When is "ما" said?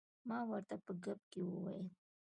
0.27-0.39